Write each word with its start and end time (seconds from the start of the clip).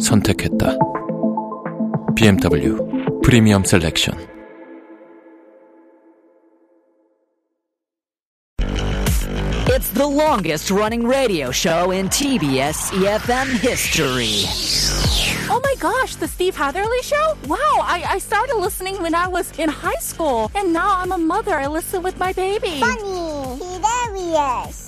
선택했다. 0.00 0.76
BMW 2.16 3.22
프리미엄 3.22 3.64
셀렉션. 3.64 4.14
It's 9.66 9.90
the 9.90 10.06
longest 10.06 10.70
running 10.70 11.06
radio 11.06 11.50
show 11.50 11.90
in 11.90 12.08
TBS 12.08 12.92
EFM 12.92 13.58
history. 13.58 14.44
Oh 15.50 15.60
my 15.62 15.74
gosh, 15.80 16.14
the 16.16 16.28
Steve 16.28 16.54
Hatherley 16.54 17.02
show? 17.02 17.34
Wow, 17.48 17.58
I, 17.82 18.04
I 18.08 18.18
started 18.18 18.56
listening 18.56 19.02
when 19.02 19.14
I 19.14 19.26
was 19.26 19.50
in 19.58 19.68
high 19.68 20.00
school, 20.00 20.50
and 20.54 20.72
now 20.72 20.96
I'm 21.00 21.12
a 21.12 21.18
mother. 21.18 21.54
I 21.54 21.66
listen 21.66 22.02
with 22.02 22.18
my 22.18 22.32
baby. 22.32 22.80
funny, 22.80 23.58
hilarious, 23.58 24.87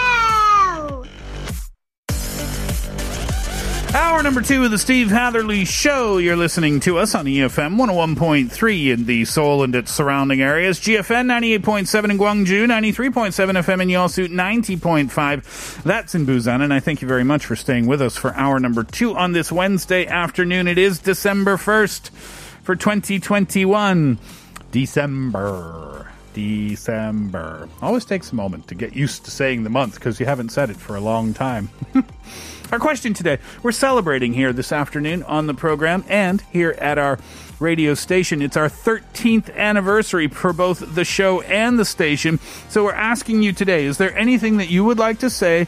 Hour 3.93 4.23
number 4.23 4.41
two 4.41 4.63
of 4.63 4.71
the 4.71 4.77
Steve 4.77 5.09
Hatherley 5.09 5.65
Show. 5.65 6.17
You're 6.17 6.37
listening 6.37 6.79
to 6.81 6.97
us 6.97 7.13
on 7.13 7.25
EFM 7.25 7.75
101.3 7.75 8.93
in 8.93 9.05
the 9.05 9.25
Seoul 9.25 9.63
and 9.63 9.75
its 9.75 9.91
surrounding 9.91 10.41
areas. 10.41 10.79
GFN 10.79 11.25
98.7 11.61 12.09
in 12.09 12.17
Gwangju, 12.17 12.67
93.7 12.67 13.33
FM 13.33 13.81
in 13.81 13.89
Yosu, 13.89 14.29
90.5. 14.29 15.83
That's 15.83 16.15
in 16.15 16.25
Busan. 16.25 16.61
And 16.61 16.73
I 16.73 16.79
thank 16.79 17.01
you 17.01 17.07
very 17.07 17.25
much 17.25 17.45
for 17.45 17.57
staying 17.57 17.85
with 17.85 18.01
us 18.01 18.15
for 18.15 18.33
hour 18.35 18.61
number 18.61 18.85
two 18.85 19.13
on 19.17 19.33
this 19.33 19.51
Wednesday 19.51 20.07
afternoon. 20.07 20.69
It 20.69 20.77
is 20.77 20.99
December 20.99 21.57
1st 21.57 22.11
for 22.63 22.77
2021. 22.77 24.17
December. 24.71 26.11
December. 26.33 27.67
Always 27.81 28.05
takes 28.05 28.31
a 28.31 28.35
moment 28.35 28.69
to 28.69 28.75
get 28.75 28.95
used 28.95 29.25
to 29.25 29.31
saying 29.31 29.65
the 29.65 29.69
month 29.69 29.95
because 29.95 30.17
you 30.17 30.25
haven't 30.25 30.49
said 30.49 30.69
it 30.69 30.77
for 30.77 30.95
a 30.95 31.01
long 31.01 31.33
time. 31.33 31.69
Our 32.71 32.79
question 32.79 33.13
today 33.13 33.37
we're 33.63 33.73
celebrating 33.73 34.33
here 34.33 34.53
this 34.53 34.71
afternoon 34.71 35.23
on 35.23 35.45
the 35.45 35.53
program 35.53 36.05
and 36.07 36.39
here 36.53 36.71
at 36.79 36.97
our 36.97 37.19
radio 37.59 37.95
station. 37.95 38.41
It's 38.41 38.55
our 38.55 38.69
13th 38.69 39.53
anniversary 39.57 40.29
for 40.29 40.53
both 40.53 40.95
the 40.95 41.03
show 41.03 41.41
and 41.41 41.77
the 41.77 41.83
station. 41.83 42.39
So 42.69 42.85
we're 42.85 42.93
asking 42.93 43.43
you 43.43 43.51
today 43.51 43.83
is 43.83 43.97
there 43.97 44.17
anything 44.17 44.55
that 44.57 44.69
you 44.69 44.85
would 44.85 44.97
like 44.97 45.19
to 45.19 45.29
say? 45.29 45.67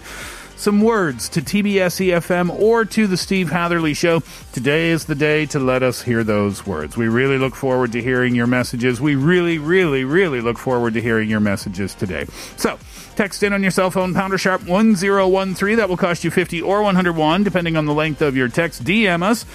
Some 0.56 0.82
words 0.82 1.30
to 1.30 1.42
TBS 1.42 2.08
EFM 2.08 2.50
or 2.50 2.86
to 2.86 3.08
the 3.08 3.18
Steve 3.18 3.50
Hatherley 3.50 3.94
Show. 3.94 4.22
Today 4.54 4.90
is 4.90 5.06
the 5.06 5.16
day 5.16 5.46
to 5.48 5.60
let 5.60 5.84
us 5.84 6.02
hear 6.02 6.24
those 6.24 6.66
words. 6.66 6.96
We 6.96 7.08
really 7.08 7.38
look 7.38 7.56
forward 7.56 7.92
to 7.94 8.02
hearing 8.02 8.36
your 8.36 8.48
messages. 8.48 9.02
We 9.02 9.16
really, 9.16 9.58
really, 9.58 10.04
really 10.04 10.42
look 10.42 10.58
forward 10.58 10.94
to 10.94 11.02
hearing 11.02 11.30
your 11.30 11.40
messages 11.42 11.94
today. 11.94 12.26
So, 12.58 12.80
Text 13.16 13.44
in 13.44 13.54
on 13.54 13.62
your 13.62 13.72
cell 13.72 13.92
phone, 13.92 14.14
pounder 14.14 14.40
sharp 14.40 14.64
1013. 14.64 15.78
That 15.78 15.88
will 15.88 15.98
cost 15.98 16.24
you 16.24 16.32
50 16.32 16.64
or 16.64 16.82
101, 16.82 17.44
depending 17.44 17.78
on 17.78 17.86
the 17.86 17.94
length 17.94 18.24
of 18.24 18.36
your 18.36 18.48
text. 18.48 18.84
DM 18.84 19.22
us 19.22 19.46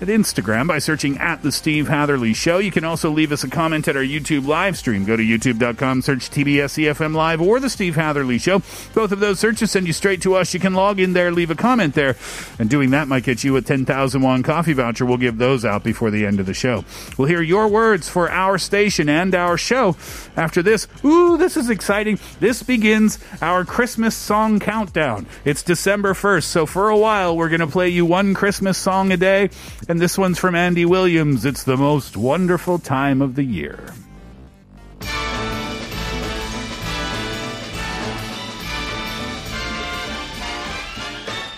at 0.00 0.08
Instagram 0.08 0.68
by 0.68 0.78
searching 0.78 1.16
at 1.18 1.42
The 1.42 1.50
Steve 1.50 1.88
Hatherley 1.88 2.34
Show. 2.34 2.58
You 2.58 2.70
can 2.70 2.84
also 2.84 3.10
leave 3.10 3.32
us 3.32 3.44
a 3.44 3.48
comment 3.48 3.88
at 3.88 3.96
our 3.96 4.02
YouTube 4.02 4.46
live 4.46 4.76
stream. 4.76 5.04
Go 5.04 5.16
to 5.16 5.22
youtube.com, 5.22 6.02
search 6.02 6.30
TBS 6.30 6.84
EFM 6.84 7.14
Live 7.14 7.40
or 7.40 7.60
The 7.60 7.70
Steve 7.70 7.96
Hatherley 7.96 8.38
Show. 8.38 8.60
Both 8.94 9.12
of 9.12 9.20
those 9.20 9.40
searches 9.40 9.70
send 9.70 9.86
you 9.86 9.94
straight 9.94 10.20
to 10.22 10.34
us. 10.34 10.52
You 10.52 10.60
can 10.60 10.74
log 10.74 11.00
in 11.00 11.14
there, 11.14 11.32
leave 11.32 11.50
a 11.50 11.54
comment 11.54 11.94
there, 11.94 12.16
and 12.58 12.68
doing 12.68 12.90
that 12.90 13.08
might 13.08 13.24
get 13.24 13.42
you 13.42 13.56
a 13.56 13.62
10,000 13.62 14.20
won 14.20 14.42
coffee 14.42 14.74
voucher. 14.74 15.06
We'll 15.06 15.16
give 15.16 15.38
those 15.38 15.64
out 15.64 15.82
before 15.82 16.10
the 16.10 16.26
end 16.26 16.40
of 16.40 16.46
the 16.46 16.54
show. 16.54 16.84
We'll 17.16 17.28
hear 17.28 17.42
your 17.42 17.68
words 17.68 18.08
for 18.08 18.30
our 18.30 18.58
station 18.58 19.08
and 19.08 19.34
our 19.34 19.56
show 19.56 19.96
after 20.36 20.62
this. 20.62 20.88
Ooh, 21.04 21.38
this 21.38 21.56
is 21.56 21.70
exciting. 21.70 22.18
This 22.40 22.62
begins 22.62 23.18
our 23.40 23.64
Christmas 23.64 24.14
song 24.14 24.60
countdown. 24.60 25.26
It's 25.44 25.62
December 25.62 26.12
1st, 26.12 26.44
so 26.44 26.66
for 26.66 26.90
a 26.90 26.98
while 26.98 27.36
we're 27.36 27.48
going 27.48 27.60
to 27.60 27.66
play 27.66 27.88
you 27.88 28.04
one 28.04 28.34
Christmas 28.34 28.76
song 28.76 29.10
a 29.12 29.16
day, 29.16 29.48
and 29.88 30.00
this 30.00 30.18
one's 30.18 30.38
from 30.38 30.54
Andy 30.54 30.84
Williams. 30.84 31.44
It's 31.44 31.64
the 31.64 31.76
most 31.76 32.16
wonderful 32.16 32.78
time 32.78 33.22
of 33.22 33.34
the 33.34 33.44
year. 33.44 33.92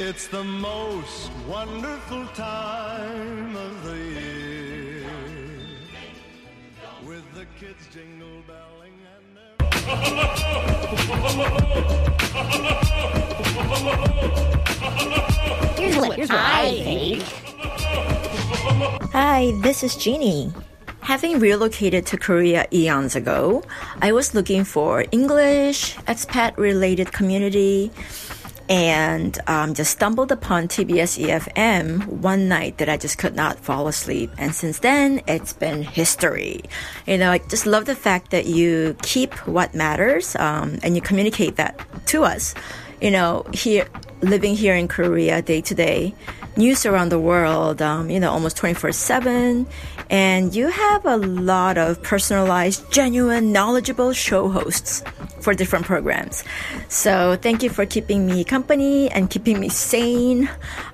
It's 0.00 0.28
the 0.28 0.44
most 0.44 1.30
wonderful 1.48 2.26
time 2.28 3.56
of 3.56 3.84
the 3.84 3.96
year. 3.96 5.04
With 7.06 7.24
the 7.34 7.46
kids 7.58 7.86
jingle 7.92 8.42
belling 8.46 8.94
and 9.16 9.38
Here's 15.78 15.96
what, 15.96 16.16
here's 16.16 16.28
what 16.30 16.40
I 16.40 16.70
think. 16.84 17.47
Hi, 19.20 19.50
this 19.62 19.82
is 19.82 19.96
Jeannie. 19.96 20.52
Having 21.00 21.40
relocated 21.40 22.06
to 22.06 22.16
Korea 22.16 22.68
eons 22.72 23.16
ago, 23.16 23.64
I 24.00 24.12
was 24.12 24.32
looking 24.32 24.62
for 24.62 25.06
English, 25.10 25.96
expat 26.06 26.56
related 26.56 27.10
community, 27.10 27.90
and 28.68 29.36
um, 29.48 29.74
just 29.74 29.90
stumbled 29.90 30.30
upon 30.30 30.68
TBS 30.68 31.18
EFM 31.18 32.06
one 32.06 32.46
night 32.46 32.78
that 32.78 32.88
I 32.88 32.96
just 32.96 33.18
could 33.18 33.34
not 33.34 33.58
fall 33.58 33.88
asleep. 33.88 34.30
And 34.38 34.54
since 34.54 34.78
then, 34.78 35.20
it's 35.26 35.52
been 35.52 35.82
history. 35.82 36.62
You 37.04 37.18
know, 37.18 37.32
I 37.32 37.38
just 37.38 37.66
love 37.66 37.86
the 37.86 37.96
fact 37.96 38.30
that 38.30 38.46
you 38.46 38.94
keep 39.02 39.34
what 39.48 39.74
matters 39.74 40.36
um, 40.36 40.78
and 40.84 40.94
you 40.94 41.02
communicate 41.02 41.56
that 41.56 41.84
to 42.06 42.22
us. 42.22 42.54
You 43.00 43.10
know, 43.10 43.46
here, 43.52 43.86
living 44.22 44.54
here 44.54 44.74
in 44.74 44.88
Korea 44.88 45.42
day 45.42 45.60
to 45.62 45.74
day, 45.74 46.14
news 46.56 46.84
around 46.84 47.10
the 47.10 47.18
world, 47.18 47.80
um, 47.80 48.10
you 48.10 48.18
know, 48.18 48.32
almost 48.32 48.56
24 48.56 48.92
7. 48.92 49.66
And 50.10 50.54
you 50.54 50.68
have 50.68 51.04
a 51.04 51.16
lot 51.16 51.78
of 51.78 52.02
personalized, 52.02 52.90
genuine, 52.90 53.52
knowledgeable 53.52 54.12
show 54.12 54.48
hosts 54.48 55.04
for 55.40 55.54
different 55.54 55.84
programs. 55.84 56.44
So 56.88 57.36
thank 57.36 57.62
you 57.62 57.70
for 57.70 57.86
keeping 57.86 58.26
me 58.26 58.42
company 58.44 59.10
and 59.10 59.30
keeping 59.30 59.60
me 59.60 59.68
sane. 59.68 60.50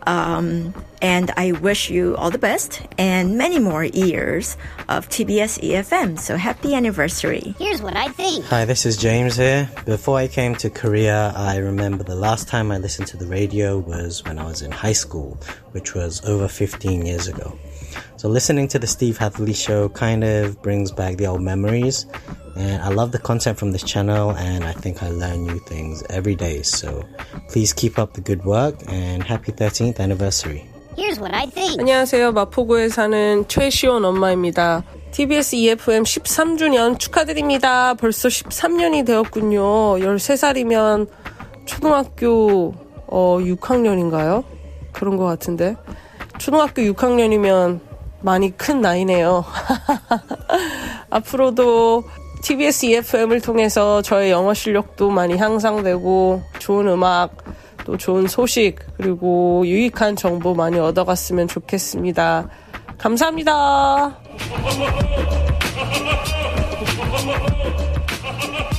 Um, 0.07 0.75
and 1.02 1.31
I 1.37 1.52
wish 1.52 1.91
you 1.91 2.17
all 2.17 2.31
the 2.31 2.38
best 2.38 2.82
and 2.99 3.37
many 3.37 3.58
more 3.58 3.85
years 3.85 4.56
of 4.88 5.08
TBS 5.08 5.61
EFM. 5.61 6.19
So 6.19 6.37
happy 6.37 6.75
anniversary. 6.75 7.55
Here's 7.58 7.82
what 7.82 7.96
I 7.96 8.08
think. 8.08 8.44
Hi, 8.46 8.64
this 8.64 8.87
is 8.87 8.96
James 8.96 9.37
here. 9.37 9.70
Before 9.85 10.19
I 10.19 10.29
came 10.29 10.55
to 10.56 10.70
Korea, 10.70 11.32
I 11.37 11.56
remember 11.58 12.05
the 12.05 12.14
last 12.14 12.49
time 12.49 12.70
I 12.70 12.79
listened 12.79 13.08
to 13.08 13.17
the 13.17 13.26
radio 13.26 13.79
was 13.79 14.25
when 14.25 14.38
I 14.38 14.44
was 14.44 14.62
in 14.62 14.70
high 14.70 14.93
school, 14.93 15.38
which 15.73 15.94
was 15.94 16.25
over 16.25 16.49
15 16.49 17.05
years 17.06 17.29
ago. 17.29 17.58
So 18.17 18.29
listening 18.29 18.69
to 18.69 18.79
the 18.79 18.87
Steve 18.87 19.19
Hadley 19.19 19.52
show 19.52 19.88
kind 19.90 20.25
of 20.25 20.62
brings 20.62 20.90
back 20.90 21.17
the 21.17 21.26
old 21.26 21.43
memories. 21.43 22.06
And 22.56 22.81
I 22.82 22.88
love 22.88 23.12
the 23.12 23.19
content 23.19 23.58
from 23.58 23.73
this 23.73 23.82
channel 23.82 24.31
and 24.37 24.64
I 24.64 24.73
think 24.73 25.02
I 25.02 25.11
learn 25.11 25.44
new 25.44 25.58
things 25.61 26.02
every 26.08 26.37
day. 26.37 26.62
So 26.62 27.05
please 27.49 27.73
keep 27.73 27.99
up 27.99 28.14
the 28.14 28.20
good 28.20 28.44
work 28.44 28.76
and 28.87 29.23
happy 29.23 29.52
13th 29.52 29.99
anniversary. 29.99 30.69
Here's 30.96 31.19
what 31.19 31.35
I 31.35 31.46
think. 31.46 31.81
안녕하세요. 31.81 32.32
마포구에 32.32 32.88
사는 32.88 33.44
최시원 33.49 34.05
엄마입니다. 34.05 34.85
TBS 35.11 35.56
EFM 35.56 36.05
13주년 36.05 36.99
축하드립니다. 36.99 37.94
벌써 37.94 38.29
13년이 38.29 39.05
되었군요. 39.05 39.62
13살이면 39.99 41.08
초등학교 41.67 42.75
어, 43.06 43.38
6학년인가요? 43.41 44.44
그런 44.93 45.17
것 45.17 45.25
같은데. 45.25 45.76
초등학교 46.38 46.82
6학년이면 46.82 47.81
많이 48.20 48.56
큰 48.56 48.81
나이네요. 48.81 49.44
앞으로도 51.11 52.05
TBS 52.43 52.87
EFM을 52.87 53.40
통해서 53.40 54.00
저의 54.02 54.31
영어 54.31 54.55
실력도 54.55 55.11
많이 55.11 55.37
향상되고 55.37 56.43
좋은 56.61 56.88
음악, 56.88 57.37
또 57.85 57.97
좋은 57.97 58.27
소식, 58.27 58.77
그리고 58.97 59.63
유익한 59.67 60.17
정보 60.17 60.55
많이 60.55 60.79
얻어갔으면 60.79 61.49
좋겠습니다. 61.49 62.49
감사합니다. 62.99 64.17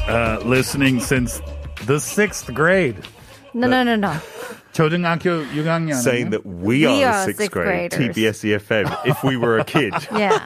Uh, 0.07 0.40
listening 0.46 1.00
since 1.00 1.42
the 1.88 2.00
sixth 2.00 2.54
grade. 2.54 2.96
No, 3.54 3.68
no, 3.68 3.84
no, 3.84 3.96
no. 3.96 4.13
초등학교 4.74 5.46
6학년. 5.56 5.96
Saying 5.96 6.31
that 6.31 6.46
we, 6.46 6.86
We 6.86 7.04
are, 7.04 7.13
are 7.13 7.25
the 7.25 7.34
sixth 7.34 7.38
sixth 7.38 7.52
grade. 7.54 7.92
TBS 7.92 8.44
EFM 8.44 9.07
if 9.07 9.24
we 9.24 9.38
were 9.38 9.57
a 9.57 9.63
kid. 9.63 9.94
Yeah. 10.13 10.38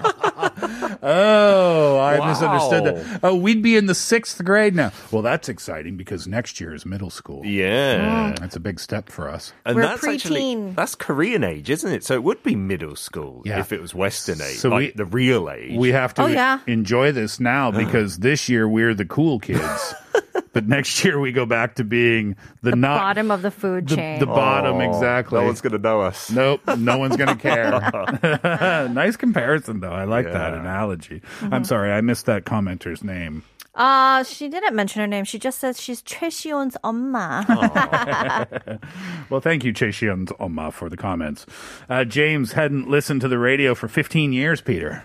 Oh, 1.01 1.97
I 1.97 2.19
Wow. 2.19 2.27
misunderstood 2.29 2.83
that. 2.85 3.19
Oh, 3.23 3.35
we'd 3.35 3.61
be 3.61 3.75
in 3.77 3.85
the 3.85 3.95
sixth 3.95 4.43
grade 4.43 4.75
now. 4.75 4.91
Well, 5.11 5.21
that's 5.21 5.47
exciting 5.49 5.95
because 5.97 6.27
next 6.27 6.59
year 6.59 6.73
is 6.73 6.85
middle 6.85 7.09
school. 7.09 7.45
Yeah. 7.45 8.33
That's 8.39 8.55
a 8.55 8.59
big 8.59 8.79
step 8.79 9.09
for 9.09 9.29
us. 9.29 9.53
And 9.65 9.75
We're 9.75 9.83
that's 9.83 10.05
actually 10.05 10.41
preteen. 10.55 10.75
that's 10.75 10.95
Korean 10.95 11.43
age, 11.43 11.69
isn't 11.69 11.91
it? 11.91 12.03
So 12.03 12.13
it 12.15 12.23
would 12.23 12.43
be 12.43 12.55
middle 12.55 12.95
school 12.95 13.41
Yeah. 13.45 13.59
if 13.59 13.71
it 13.71 13.81
was 13.81 13.95
Western 13.95 14.41
age, 14.41 14.57
So 14.57 14.69
like 14.69 14.79
we- 14.79 14.91
the 14.95 15.05
real 15.05 15.49
age. 15.49 15.77
We 15.77 15.91
have 15.91 16.13
to 16.15 16.23
Oh, 16.23 16.27
yeah. 16.27 16.59
enjoy 16.67 17.11
this 17.11 17.39
now 17.39 17.69
uh-huh. 17.69 17.77
because 17.85 18.19
this 18.19 18.49
year 18.49 18.67
we're 18.67 18.93
the 18.93 19.05
cool 19.05 19.39
kids. 19.39 19.93
but 20.52 20.66
next 20.68 21.04
year 21.04 21.18
we 21.18 21.32
go 21.32 21.46
back 21.46 21.74
to 21.76 21.84
being 21.84 22.36
the, 22.62 22.70
The 22.70 22.76
not 22.76 22.98
bottom 22.98 23.30
of 23.30 23.42
the 23.42 23.50
food 23.50 23.88
the, 23.88 23.96
chain. 23.96 24.18
the 24.20 24.26
bottom 24.26 24.76
Oh, 24.76 24.80
exactly. 24.80 25.40
No 25.40 25.46
one's 25.46 25.60
gonna 25.60 25.78
know 25.78 26.00
us. 26.02 26.30
Nope, 26.30 26.60
no 26.78 26.98
one's 26.98 27.16
going 27.16 27.36
to 27.36 27.36
care. 27.36 28.88
nice 28.88 29.16
comparison, 29.16 29.80
though. 29.80 29.92
I 29.92 30.04
like 30.04 30.26
that 30.26 30.52
Yeah. 30.52 30.60
analogy. 30.60 31.20
Mm-hmm. 31.40 31.54
I'm 31.54 31.64
sorry, 31.64 31.92
I 31.92 32.00
missed 32.00 32.26
that 32.26 32.44
commenter's 32.44 33.02
name. 33.04 33.42
Uh, 33.76 34.22
she 34.22 34.48
didn't 34.48 34.76
mention 34.76 35.00
her 35.00 35.06
name. 35.08 35.24
She 35.24 35.36
just 35.36 35.58
says 35.58 35.80
she's 35.80 36.00
최시온's 36.02 36.76
엄마. 36.84 37.44
Well, 39.30 39.40
thank 39.40 39.64
you, 39.64 39.72
Cheishion's 39.72 40.30
Oma, 40.38 40.70
for 40.70 40.88
the 40.88 40.96
comments. 40.96 41.44
Uh, 41.88 42.04
James 42.04 42.52
hadn't 42.52 42.88
listened 42.88 43.20
to 43.22 43.28
the 43.28 43.38
radio 43.38 43.74
for 43.74 43.88
15 43.88 44.32
years, 44.32 44.60
Peter. 44.60 45.02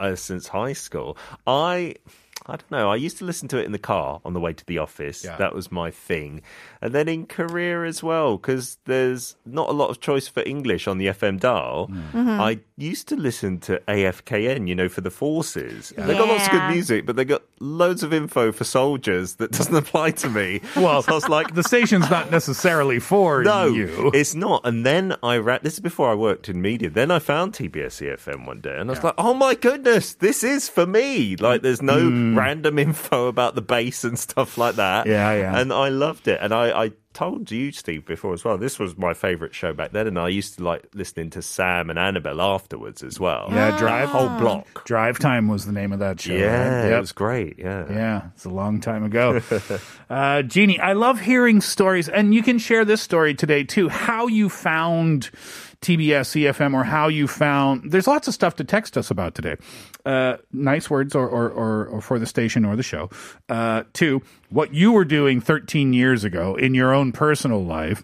uh, 0.00 0.16
since 0.16 0.48
high 0.48 0.72
school. 0.72 1.16
I 1.46 1.94
I 2.47 2.57
don't 2.57 2.71
know. 2.71 2.91
I 2.91 2.95
used 2.95 3.17
to 3.17 3.25
listen 3.25 3.47
to 3.49 3.57
it 3.57 3.65
in 3.65 3.71
the 3.71 3.79
car 3.79 4.21
on 4.23 4.33
the 4.33 4.39
way 4.39 4.53
to 4.53 4.65
the 4.65 4.77
office. 4.77 5.23
Yeah. 5.23 5.37
That 5.37 5.55
was 5.55 5.71
my 5.71 5.89
thing. 5.89 6.41
And 6.81 6.93
then 6.93 7.07
in 7.07 7.25
Korea 7.25 7.83
as 7.83 8.03
well, 8.03 8.37
because 8.37 8.77
there's 8.85 9.35
not 9.45 9.69
a 9.69 9.71
lot 9.71 9.89
of 9.89 9.99
choice 9.99 10.27
for 10.27 10.43
English 10.45 10.87
on 10.87 10.97
the 10.97 11.07
FM 11.07 11.39
dial. 11.39 11.87
Mm. 11.87 11.95
Mm-hmm. 11.95 12.25
Mm-hmm. 12.25 12.41
I 12.41 12.59
used 12.77 13.07
to 13.09 13.15
listen 13.15 13.59
to 13.61 13.81
AFKN, 13.87 14.67
you 14.67 14.75
know, 14.75 14.89
for 14.89 15.01
the 15.01 15.11
forces. 15.11 15.93
They've 15.95 16.17
got 16.17 16.27
lots 16.27 16.45
of 16.45 16.51
good 16.51 16.69
music, 16.69 17.05
but 17.05 17.15
they 17.15 17.25
got 17.25 17.43
loads 17.59 18.03
of 18.03 18.13
info 18.13 18.51
for 18.51 18.63
soldiers 18.63 19.35
that 19.35 19.51
doesn't 19.51 19.75
apply 19.83 20.11
to 20.11 20.29
me. 20.29 20.61
Well, 20.75 21.01
so 21.01 21.11
I 21.11 21.15
was 21.15 21.29
like, 21.29 21.53
the 21.55 21.63
station's 21.63 22.09
not 22.09 22.31
necessarily 22.31 22.99
for 22.99 23.43
no, 23.43 23.67
you. 23.67 24.11
it's 24.13 24.35
not. 24.35 24.61
And 24.65 24.85
then 24.85 25.15
I 25.23 25.37
ra- 25.37 25.59
this 25.61 25.73
is 25.73 25.79
before 25.79 26.09
I 26.09 26.15
worked 26.15 26.49
in 26.49 26.61
media. 26.61 26.89
Then 26.89 27.11
I 27.11 27.19
found 27.19 27.53
TBS 27.53 28.01
EFM 28.01 28.43
E 28.43 28.47
one 28.47 28.61
day, 28.61 28.75
and 28.77 28.89
I 28.89 28.93
was 28.93 29.03
like, 29.03 29.15
"Oh 29.17 29.33
my 29.33 29.55
goodness, 29.55 30.15
this 30.15 30.43
is 30.43 30.67
for 30.67 30.85
me!" 30.85 31.35
Like, 31.35 31.61
there's 31.61 31.81
no 31.81 31.97
mm. 31.97 32.34
Random 32.37 32.79
info 32.79 33.27
about 33.27 33.55
the 33.55 33.61
bass 33.61 34.03
and 34.03 34.17
stuff 34.17 34.57
like 34.57 34.75
that. 34.75 35.07
Yeah, 35.07 35.33
yeah. 35.33 35.59
And 35.59 35.71
I 35.71 35.89
loved 35.89 36.27
it. 36.27 36.39
And 36.41 36.53
I, 36.53 36.85
I 36.85 36.91
told 37.15 37.49
you, 37.49 37.71
Steve, 37.71 38.05
before 38.05 38.33
as 38.33 38.43
well. 38.43 38.57
This 38.57 38.77
was 38.77 38.97
my 38.97 39.13
favorite 39.13 39.55
show 39.55 39.73
back 39.73 39.93
then, 39.93 40.05
and 40.05 40.19
I 40.19 40.27
used 40.27 40.57
to 40.57 40.63
like 40.63 40.87
listening 40.93 41.31
to 41.31 41.41
Sam 41.41 41.89
and 41.89 41.97
Annabelle 41.97 42.41
afterwards 42.41 43.01
as 43.01 43.19
well. 43.19 43.47
Yeah, 43.49 43.75
Drive 43.77 44.09
whole 44.09 44.37
block. 44.37 44.83
Drive 44.85 45.17
Time 45.17 45.47
was 45.47 45.65
the 45.65 45.71
name 45.71 45.91
of 45.91 45.99
that 45.99 46.21
show. 46.21 46.33
Yeah, 46.33 46.83
right? 46.83 46.91
it 46.91 46.99
was 46.99 47.13
great. 47.13 47.57
Yeah. 47.57 47.85
Yeah, 47.89 48.21
it's 48.35 48.45
a 48.45 48.49
long 48.49 48.81
time 48.81 49.03
ago. 49.03 49.41
uh, 50.09 50.43
Jeannie, 50.43 50.79
I 50.79 50.93
love 50.93 51.19
hearing 51.21 51.61
stories, 51.61 52.09
and 52.09 52.35
you 52.35 52.43
can 52.43 52.59
share 52.59 52.85
this 52.85 53.01
story 53.01 53.33
today 53.33 53.63
too. 53.63 53.89
How 53.89 54.27
you 54.27 54.49
found 54.49 55.31
TBS 55.81 56.35
EFM, 56.43 56.73
or 56.73 56.83
how 56.83 57.07
you 57.07 57.27
found. 57.27 57.91
There's 57.91 58.07
lots 58.07 58.27
of 58.27 58.33
stuff 58.33 58.55
to 58.57 58.63
text 58.63 58.97
us 58.97 59.09
about 59.09 59.35
today. 59.35 59.55
Uh, 60.05 60.37
nice 60.53 60.89
words 60.89 61.15
or, 61.15 61.27
or, 61.27 61.49
or, 61.49 61.85
or 61.87 62.01
for 62.01 62.19
the 62.19 62.25
station 62.27 62.63
or 62.63 62.75
the 62.75 62.83
show. 62.83 63.09
Uh, 63.49 63.83
two, 63.93 64.21
what 64.49 64.73
you 64.73 64.91
were 64.91 65.05
doing 65.05 65.41
13 65.41 65.93
years 65.93 66.23
ago 66.23 66.55
in 66.55 66.75
your 66.75 66.93
own 66.93 67.11
personal 67.11 67.63
life. 67.63 68.03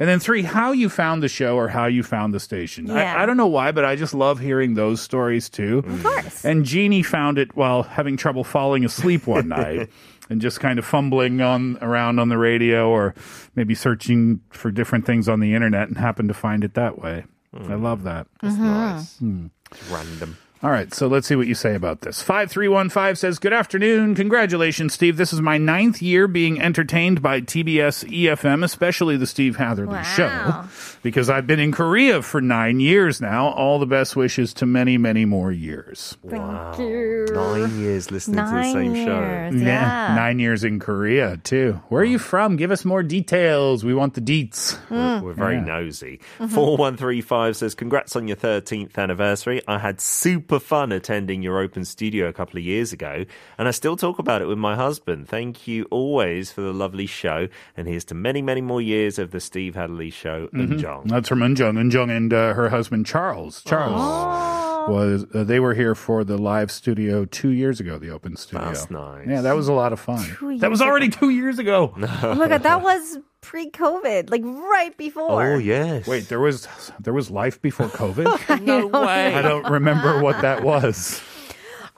And 0.00 0.08
then 0.08 0.20
three, 0.20 0.42
how 0.42 0.72
you 0.72 0.88
found 0.88 1.22
the 1.22 1.28
show 1.28 1.56
or 1.56 1.68
how 1.68 1.86
you 1.86 2.02
found 2.04 2.32
the 2.32 2.40
station. 2.40 2.86
Yeah. 2.86 3.16
I, 3.16 3.22
I 3.22 3.26
don't 3.26 3.36
know 3.36 3.48
why, 3.48 3.72
but 3.72 3.84
I 3.84 3.96
just 3.96 4.14
love 4.14 4.38
hearing 4.38 4.74
those 4.74 5.00
stories 5.00 5.48
too. 5.48 5.78
Of 5.86 6.02
course. 6.02 6.44
And 6.44 6.64
Jeannie 6.64 7.02
found 7.02 7.38
it 7.38 7.56
while 7.56 7.82
having 7.82 8.16
trouble 8.16 8.44
falling 8.44 8.84
asleep 8.84 9.26
one 9.26 9.48
night 9.58 9.90
and 10.30 10.40
just 10.40 10.60
kind 10.60 10.78
of 10.78 10.84
fumbling 10.84 11.40
on 11.40 11.78
around 11.80 12.20
on 12.20 12.28
the 12.28 12.38
radio 12.38 12.88
or 12.88 13.14
maybe 13.56 13.74
searching 13.74 14.40
for 14.50 14.70
different 14.70 15.04
things 15.04 15.28
on 15.28 15.40
the 15.40 15.54
internet 15.54 15.88
and 15.88 15.98
happened 15.98 16.28
to 16.28 16.34
find 16.34 16.62
it 16.64 16.74
that 16.74 17.00
way. 17.00 17.24
I 17.54 17.74
love 17.74 18.04
that. 18.04 18.26
That's 18.42 18.56
nice. 18.56 19.18
Hmm. 19.18 19.46
It's 19.72 19.82
random. 19.88 20.36
All 20.60 20.70
right, 20.70 20.92
so 20.92 21.06
let's 21.06 21.28
see 21.28 21.36
what 21.36 21.46
you 21.46 21.54
say 21.54 21.76
about 21.76 22.00
this. 22.00 22.20
5315 22.20 23.14
says, 23.14 23.38
Good 23.38 23.52
afternoon. 23.52 24.16
Congratulations, 24.16 24.92
Steve. 24.92 25.16
This 25.16 25.32
is 25.32 25.40
my 25.40 25.56
ninth 25.56 26.02
year 26.02 26.26
being 26.26 26.60
entertained 26.60 27.22
by 27.22 27.40
TBS 27.40 28.04
EFM, 28.10 28.64
especially 28.64 29.16
the 29.16 29.26
Steve 29.28 29.54
Hatherley 29.56 29.94
Wow. 29.94 30.02
Show, 30.02 30.64
because 31.04 31.30
I've 31.30 31.46
been 31.46 31.60
in 31.60 31.70
Korea 31.70 32.22
for 32.22 32.40
nine 32.40 32.80
years 32.80 33.20
now. 33.20 33.50
All 33.50 33.78
the 33.78 33.86
best 33.86 34.16
wishes 34.16 34.52
to 34.54 34.66
many, 34.66 34.98
many 34.98 35.24
more 35.24 35.52
years. 35.52 36.16
wow. 36.24 36.74
you. 36.76 37.26
Nine 37.30 37.78
years 37.78 38.10
listening 38.10 38.44
to 38.44 38.50
the 38.50 38.72
same 38.72 38.96
years. 38.96 39.06
show. 39.06 39.64
Yeah. 39.64 40.14
Nine 40.16 40.40
years 40.40 40.64
in 40.64 40.80
Korea, 40.80 41.36
too. 41.36 41.80
Where 41.88 42.02
are 42.02 42.04
you 42.04 42.18
from? 42.18 42.56
Give 42.56 42.72
us 42.72 42.84
more 42.84 43.04
details. 43.04 43.84
We 43.84 43.94
want 43.94 44.14
the 44.14 44.20
deets. 44.20 44.76
We're, 44.90 45.20
we're 45.22 45.34
mm. 45.34 45.36
very 45.36 45.54
Yeah. 45.54 45.64
nosy. 45.66 46.20
Mm-hmm. 46.40 46.52
4135 46.52 47.56
says, 47.56 47.74
Congrats 47.76 48.16
on 48.16 48.26
your 48.26 48.36
13th 48.36 48.98
anniversary. 48.98 49.62
I 49.68 49.78
had 49.78 50.00
super 50.00 50.47
fun 50.58 50.92
attending 50.92 51.42
your 51.42 51.58
open 51.60 51.84
studio 51.84 52.26
a 52.28 52.32
couple 52.32 52.56
of 52.58 52.64
years 52.64 52.92
ago, 52.92 53.26
and 53.58 53.68
I 53.68 53.70
still 53.72 53.96
talk 53.96 54.18
about 54.18 54.40
it 54.40 54.46
with 54.46 54.56
my 54.58 54.74
husband. 54.76 55.28
Thank 55.28 55.68
you 55.68 55.84
always 55.90 56.50
for 56.50 56.62
the 56.62 56.72
lovely 56.72 57.06
show, 57.06 57.48
and 57.76 57.86
here's 57.86 58.04
to 58.06 58.14
many, 58.14 58.40
many 58.40 58.60
more 58.62 58.80
years 58.80 59.18
of 59.18 59.30
the 59.32 59.40
Steve 59.40 59.74
Hatherley 59.74 60.10
Show 60.10 60.48
and 60.54 60.78
John. 60.78 61.06
That's 61.08 61.28
from 61.28 61.40
Unjung. 61.40 61.76
Unjung 61.76 62.10
and 62.16 62.32
uh, 62.32 62.54
her 62.54 62.70
husband, 62.70 63.04
Charles. 63.04 63.62
Charles. 63.64 64.64
Was 64.88 65.26
uh, 65.34 65.44
they 65.44 65.60
were 65.60 65.74
here 65.74 65.94
for 65.94 66.24
the 66.24 66.38
live 66.38 66.70
studio 66.70 67.26
two 67.26 67.50
years 67.50 67.78
ago, 67.78 67.98
the 67.98 68.08
open 68.08 68.36
studio. 68.36 68.68
That's 68.68 68.90
nice. 68.90 69.26
Yeah, 69.28 69.42
that 69.42 69.54
was 69.54 69.68
a 69.68 69.74
lot 69.74 69.92
of 69.92 70.00
fun. 70.00 70.24
Two 70.38 70.56
That 70.58 70.70
was 70.70 70.80
years 70.80 70.88
already 70.88 71.10
two 71.10 71.28
years 71.28 71.58
ago. 71.58 71.92
Oh 72.22 72.34
my 72.34 72.48
god, 72.48 72.62
that 72.62 72.82
was 72.82 73.18
pre-COVID, 73.40 74.30
like 74.30 74.42
right 74.44 74.96
before. 74.96 75.54
Oh, 75.54 75.58
yes. 75.58 76.06
Wait, 76.06 76.28
there 76.28 76.40
was 76.40 76.68
there 77.00 77.12
was 77.12 77.30
life 77.30 77.60
before 77.62 77.86
COVID. 77.88 78.62
no 78.64 78.86
way. 78.86 79.34
I 79.34 79.42
don't 79.42 79.70
remember 79.70 80.20
what 80.22 80.40
that 80.42 80.62
was. 80.62 81.20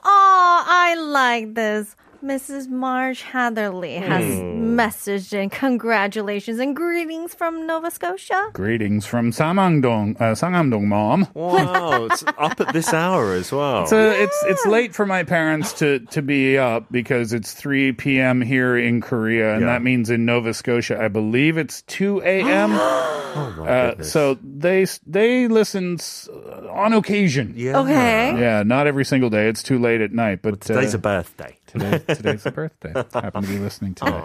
Oh, 0.03 0.63
I 0.67 0.95
like 0.95 1.53
this. 1.53 1.95
Mrs. 2.23 2.69
Marge 2.69 3.23
Hatherley 3.23 3.95
has 3.95 4.23
Hmm. 4.23 4.77
messaged 4.79 5.33
in 5.33 5.49
congratulations 5.49 6.59
and 6.59 6.75
greetings 6.75 7.33
from 7.33 7.65
Nova 7.65 7.89
Scotia. 7.89 8.49
Greetings 8.53 9.05
from 9.07 9.31
Samangdong, 9.31 10.15
uh, 10.21 10.35
Sangamdong, 10.35 10.83
mom. 10.85 11.27
Wow, 11.33 12.05
it's 12.05 12.23
up 12.37 12.61
at 12.61 12.73
this 12.73 12.93
hour 12.93 13.33
as 13.33 13.51
well. 13.51 13.87
So 13.87 14.11
it's 14.11 14.43
it's 14.47 14.65
late 14.67 14.93
for 14.93 15.05
my 15.05 15.23
parents 15.23 15.73
to, 15.79 15.99
to 16.11 16.21
be 16.21 16.57
up 16.57 16.85
because 16.91 17.33
it's 17.33 17.53
3 17.53 17.93
p.m. 17.93 18.41
here 18.41 18.77
in 18.77 19.01
Korea, 19.01 19.53
and 19.53 19.61
Yeah. 19.61 19.67
that 19.67 19.81
means 19.81 20.09
in 20.09 20.23
Nova 20.25 20.53
Scotia, 20.53 21.01
I 21.01 21.07
believe 21.07 21.57
it's 21.57 21.81
2 21.83 22.21
a.m. 22.23 22.71
oh, 22.73 23.53
my 23.57 23.67
Uh, 23.67 23.89
goodness. 23.91 24.11
so 24.11 24.37
they 24.43 24.85
they 25.07 25.47
listen 25.47 25.95
s- 25.95 26.29
on 26.69 26.93
occasion. 26.93 27.53
yeah. 27.55 27.79
Okay. 27.79 28.39
Yeah, 28.39 28.63
not 28.63 28.85
every 28.87 29.05
single 29.05 29.29
day. 29.29 29.47
It's 29.49 29.63
too 29.63 29.79
late 29.79 30.01
at 30.01 30.11
night. 30.11 30.41
But 30.43 30.61
Today's 30.61 30.93
uh, 30.93 30.97
a 30.97 31.01
birthday. 31.01 31.57
Today, 31.71 31.99
today's 31.99 32.45
a 32.45 32.51
birthday. 32.61 32.91
Happen 33.13 33.43
to 33.43 33.47
be 33.47 33.57
listening 33.57 33.95
today. 33.95 34.21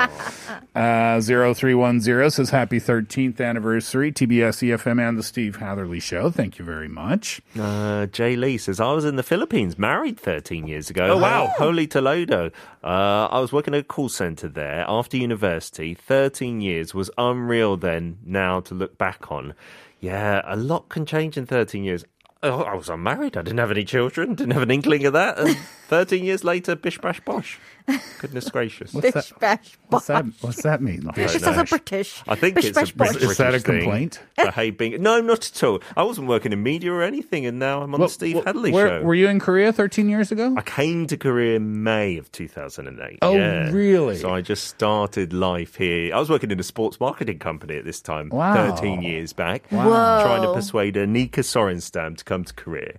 Uh, 0.74 1.20
0310 1.20 2.30
says 2.30 2.50
happy 2.50 2.80
13th 2.80 3.40
anniversary, 3.40 4.10
TBS 4.10 4.68
EFM 4.68 5.00
and 5.08 5.16
the 5.16 5.22
Steve 5.22 5.56
Hatherley 5.56 6.00
Show. 6.00 6.28
Thank 6.30 6.58
you 6.58 6.64
very 6.64 6.88
much. 6.88 7.40
Uh, 7.56 8.06
Jay 8.06 8.34
Lee 8.34 8.58
says, 8.58 8.80
I 8.80 8.92
was 8.92 9.04
in 9.04 9.14
the 9.14 9.22
Philippines, 9.22 9.78
married 9.78 10.18
13 10.18 10.66
years 10.66 10.90
ago. 10.90 11.06
Oh, 11.06 11.18
wow. 11.18 11.46
Holy 11.56 11.86
Toledo. 11.86 12.50
Uh, 12.82 13.28
I 13.30 13.38
was 13.38 13.52
working 13.52 13.74
at 13.74 13.80
a 13.80 13.84
call 13.84 14.08
center 14.08 14.48
there 14.48 14.84
after 14.88 15.16
university. 15.16 15.94
13 15.94 16.60
years 16.60 16.94
was 16.94 17.12
unreal 17.16 17.76
then, 17.76 18.18
now 18.24 18.58
to 18.62 18.74
look 18.74 18.98
back 18.98 19.30
on. 19.30 19.54
Yeah, 20.00 20.42
a 20.44 20.56
lot 20.56 20.88
can 20.88 21.06
change 21.06 21.36
in 21.36 21.46
13 21.46 21.84
years. 21.84 22.04
Oh, 22.46 22.62
I 22.62 22.74
was 22.74 22.88
unmarried. 22.88 23.36
I 23.36 23.42
didn't 23.42 23.58
have 23.58 23.70
any 23.70 23.84
children. 23.84 24.34
Didn't 24.34 24.52
have 24.52 24.62
an 24.62 24.70
inkling 24.70 25.04
of 25.06 25.12
that. 25.12 25.38
And 25.38 25.56
13 25.88 26.24
years 26.24 26.44
later, 26.44 26.76
bish 26.76 26.98
bash 26.98 27.20
bosh. 27.20 27.58
Goodness 28.20 28.50
gracious. 28.50 28.92
What's 28.92 29.12
that? 29.12 29.38
bash, 29.40 29.78
What's 29.88 30.06
that? 30.08 30.24
What's 30.40 30.62
that 30.62 30.82
mean? 30.82 31.08
I 31.08 31.12
don't 31.12 31.30
She's 31.30 31.42
know. 31.42 31.48
also 31.48 31.64
British. 31.64 32.22
I 32.26 32.34
think 32.34 32.56
Bish, 32.56 32.64
it's 32.66 32.74
bash, 32.78 32.90
a. 32.92 32.96
British 32.96 33.22
Is 33.22 33.36
that 33.36 33.54
a 33.54 33.60
complaint? 33.60 34.20
The 34.36 34.50
hey 34.50 34.70
being 34.70 35.00
no, 35.02 35.20
not 35.20 35.46
at 35.46 35.62
all. 35.62 35.80
I 35.96 36.02
wasn't 36.02 36.26
working 36.28 36.52
in 36.52 36.62
media 36.62 36.92
or 36.92 37.02
anything, 37.02 37.46
and 37.46 37.58
now 37.58 37.82
I'm 37.82 37.94
on 37.94 38.00
Well, 38.00 38.08
the 38.08 38.14
Steve 38.14 38.34
well, 38.36 38.44
Hatherley 38.44 38.72
where- 38.72 38.88
show. 38.88 39.02
Were 39.02 39.14
you 39.14 39.28
in 39.28 39.38
Korea 39.38 39.72
13 39.72 40.08
years 40.08 40.32
ago? 40.32 40.54
I 40.56 40.62
came 40.62 41.06
to 41.06 41.16
Korea 41.16 41.56
in 41.56 41.82
May 41.84 42.16
of 42.16 42.32
2008. 42.32 43.18
Oh, 43.22 43.34
yeah. 43.36 43.70
really? 43.70 44.16
So 44.16 44.30
I 44.30 44.40
just 44.40 44.64
started 44.64 45.32
life 45.32 45.76
here. 45.76 46.14
I 46.14 46.18
was 46.18 46.28
working 46.28 46.50
in 46.50 46.58
a 46.58 46.64
sports 46.64 46.98
marketing 46.98 47.38
company 47.38 47.76
at 47.76 47.84
this 47.84 48.00
time, 48.00 48.30
Wow. 48.30 48.74
13 48.74 49.02
years 49.02 49.32
back, 49.32 49.64
Wow. 49.70 50.22
trying 50.24 50.42
to 50.42 50.52
persuade 50.52 50.94
Annika 50.96 51.40
Sorenstam 51.44 52.16
to 52.16 52.24
come 52.24 52.42
to 52.44 52.52
Korea. 52.54 52.94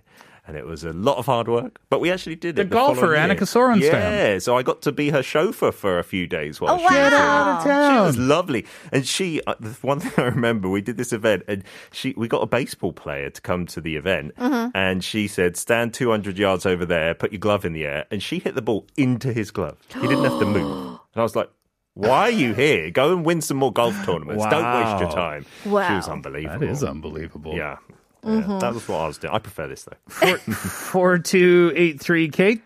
And 0.48 0.56
it 0.56 0.64
was 0.64 0.82
a 0.82 0.94
lot 0.94 1.18
of 1.18 1.26
hard 1.26 1.46
work, 1.46 1.78
but 1.90 2.00
we 2.00 2.10
actually 2.10 2.34
did 2.36 2.56
The 2.56 2.62
it. 2.62 2.70
golfer, 2.70 3.00
following 3.02 3.18
year. 3.28 3.36
Annika 3.36 3.40
Sorenstam. 3.46 3.82
Yeah, 3.92 4.38
so 4.38 4.56
I 4.56 4.62
got 4.62 4.80
to 4.80 4.92
be 4.92 5.10
her 5.10 5.22
chauffeur 5.22 5.70
for 5.72 5.98
a 5.98 6.02
few 6.02 6.26
days 6.26 6.58
while 6.58 6.74
Oh, 6.74 6.78
she 6.78 6.84
was 6.84 6.92
wow. 6.94 6.98
here. 7.00 7.10
Get 7.10 7.20
out 7.20 7.66
of 7.66 7.92
She 7.92 8.00
was 8.06 8.16
lovely, 8.16 8.64
and 8.90 9.06
she. 9.06 9.42
Uh, 9.46 9.56
the 9.60 9.68
one 9.82 10.00
thing 10.04 10.12
I 10.16 10.28
remember, 10.28 10.70
we 10.70 10.80
did 10.80 10.96
this 10.96 11.12
event, 11.12 11.42
and 11.48 11.64
she 11.92 12.14
we 12.16 12.28
got 12.28 12.42
a 12.42 12.46
baseball 12.46 12.94
player 12.94 13.28
to 13.28 13.40
come 13.42 13.66
to 13.66 13.80
the 13.82 13.96
event, 13.96 14.34
Mm-hmm. 14.36 14.70
and 14.74 15.04
she 15.04 15.28
said, 15.28 15.58
"Stand 15.58 15.92
200 15.92 16.38
yards 16.38 16.64
over 16.64 16.86
there, 16.86 17.12
put 17.14 17.30
your 17.30 17.40
glove 17.40 17.66
in 17.66 17.74
the 17.74 17.84
air," 17.84 18.06
and 18.10 18.22
she 18.22 18.38
hit 18.38 18.54
the 18.54 18.62
ball 18.62 18.86
into 18.96 19.34
his 19.34 19.50
glove. 19.50 19.76
He 20.00 20.08
didn't 20.08 20.24
have 20.24 20.38
to 20.40 20.46
move, 20.58 20.86
and 20.88 21.16
I 21.16 21.22
was 21.22 21.36
like. 21.36 21.50
Why 21.94 22.20
are 22.20 22.30
you 22.30 22.54
here? 22.54 22.92
Go 22.92 23.12
and 23.12 23.26
win 23.26 23.40
some 23.40 23.56
more 23.56 23.72
golf 23.72 23.92
tournaments. 24.06 24.44
Don't 24.48 24.62
waste 24.62 25.00
your 25.00 25.10
time. 25.10 25.44
Wow. 25.66 25.80
time. 25.80 25.90
She 25.90 25.96
was 25.96 26.08
unbelievable. 26.08 26.60
That 26.60 26.68
is 26.70 26.84
unbelievable. 26.84 27.56
Yeah. 27.56 27.78
Yeah, 28.23 28.29
Mm-hmm. 28.39 28.59
That 28.59 28.73
was 28.73 28.87
what 28.87 29.01
I 29.01 29.07
was 29.07 29.17
doing. 29.17 29.33
I 29.33 29.39
prefer 29.39 29.67
this 29.67 29.83
though. 29.83 29.97
4283 30.07 32.29
Kate. 32.29 32.61